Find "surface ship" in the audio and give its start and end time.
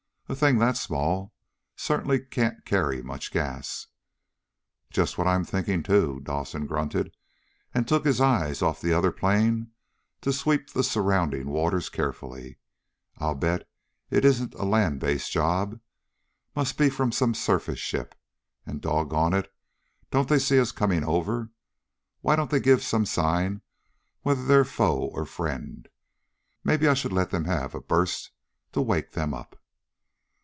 17.33-18.15